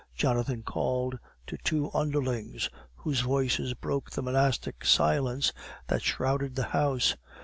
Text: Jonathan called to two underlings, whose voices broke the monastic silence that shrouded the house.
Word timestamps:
Jonathan 0.15 0.63
called 0.63 1.19
to 1.45 1.57
two 1.59 1.91
underlings, 1.93 2.71
whose 2.95 3.19
voices 3.19 3.75
broke 3.75 4.09
the 4.09 4.23
monastic 4.23 4.83
silence 4.83 5.53
that 5.89 6.01
shrouded 6.01 6.55
the 6.55 6.63
house. 6.73 7.15